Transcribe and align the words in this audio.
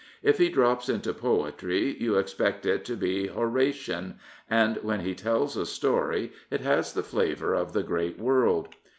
If 0.23 0.39
he 0.39 0.49
drops 0.49 0.89
into 0.89 1.13
poetry 1.13 1.95
you 2.01 2.15
expect 2.15 2.65
it 2.65 2.83
to 2.85 2.95
be 2.95 3.27
Horatian, 3.27 4.17
and 4.49 4.77
when 4.77 5.01
he 5.01 5.13
tells 5.13 5.55
a 5.55 5.63
story 5.67 6.33
it 6.49 6.61
has 6.61 6.93
the 6.93 7.03
flavour 7.03 7.53
of 7.53 7.73
the 7.73 7.83
great 7.83 8.17
world. 8.17 8.69